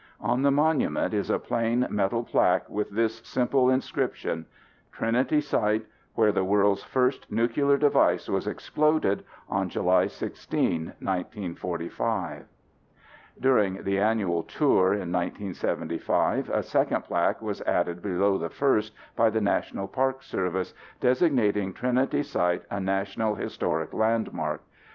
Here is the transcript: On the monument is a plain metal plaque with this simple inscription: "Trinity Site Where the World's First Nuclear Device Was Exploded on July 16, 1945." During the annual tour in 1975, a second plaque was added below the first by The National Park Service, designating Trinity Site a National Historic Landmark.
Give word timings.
On 0.19 0.41
the 0.41 0.49
monument 0.49 1.13
is 1.13 1.29
a 1.29 1.37
plain 1.37 1.85
metal 1.91 2.23
plaque 2.23 2.67
with 2.67 2.89
this 2.89 3.17
simple 3.23 3.69
inscription: 3.69 4.47
"Trinity 4.91 5.39
Site 5.39 5.85
Where 6.15 6.31
the 6.31 6.43
World's 6.43 6.83
First 6.83 7.31
Nuclear 7.31 7.77
Device 7.77 8.27
Was 8.27 8.47
Exploded 8.47 9.23
on 9.47 9.69
July 9.69 10.07
16, 10.07 10.93
1945." 10.99 12.45
During 13.39 13.83
the 13.83 13.99
annual 13.99 14.41
tour 14.41 14.93
in 14.93 15.11
1975, 15.11 16.49
a 16.49 16.63
second 16.63 17.03
plaque 17.03 17.39
was 17.39 17.61
added 17.61 18.01
below 18.01 18.39
the 18.39 18.49
first 18.49 18.95
by 19.15 19.29
The 19.29 19.41
National 19.41 19.87
Park 19.87 20.23
Service, 20.23 20.73
designating 20.99 21.73
Trinity 21.75 22.23
Site 22.23 22.63
a 22.71 22.79
National 22.79 23.35
Historic 23.35 23.93
Landmark. 23.93 24.63